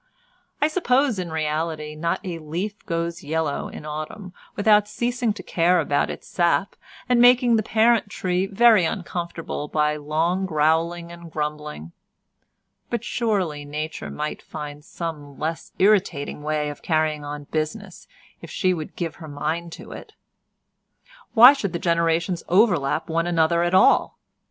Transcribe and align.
I 0.59 0.67
suppose 0.67 1.19
in 1.19 1.29
reality 1.29 1.95
not 1.95 2.21
a 2.23 2.39
leaf 2.39 2.83
goes 2.87 3.23
yellow 3.23 3.67
in 3.67 3.85
autumn 3.85 4.33
without 4.55 4.87
ceasing 4.87 5.31
to 5.33 5.43
care 5.43 5.79
about 5.79 6.09
its 6.09 6.27
sap 6.27 6.75
and 7.07 7.21
making 7.21 7.55
the 7.55 7.61
parent 7.61 8.09
tree 8.09 8.47
very 8.47 8.83
uncomfortable 8.83 9.67
by 9.67 9.97
long 9.97 10.47
growling 10.47 11.11
and 11.11 11.29
grumbling—but 11.31 13.03
surely 13.03 13.63
nature 13.63 14.09
might 14.09 14.41
find 14.41 14.83
some 14.83 15.37
less 15.37 15.71
irritating 15.77 16.41
way 16.41 16.69
of 16.71 16.81
carrying 16.81 17.23
on 17.23 17.43
business 17.51 18.07
if 18.41 18.49
she 18.49 18.73
would 18.73 18.95
give 18.95 19.17
her 19.17 19.27
mind 19.27 19.71
to 19.73 19.91
it. 19.91 20.13
Why 21.35 21.53
should 21.53 21.73
the 21.73 21.77
generations 21.77 22.41
overlap 22.49 23.07
one 23.07 23.27
another 23.27 23.61
at 23.61 23.75
all? 23.75 24.17